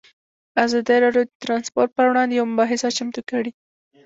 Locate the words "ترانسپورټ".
1.43-1.89